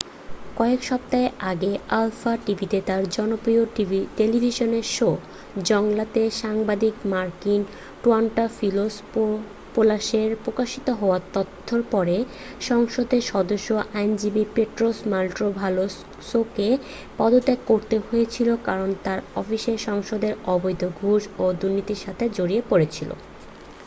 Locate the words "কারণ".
18.65-18.95